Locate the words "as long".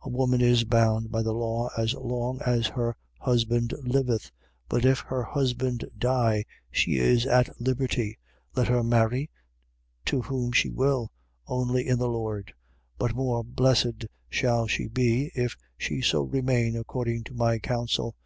1.76-2.40